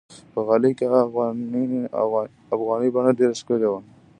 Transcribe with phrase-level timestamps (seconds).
[0.33, 0.85] په غالۍ کې
[2.57, 3.81] افغاني بڼه ډېره ښکلي وي.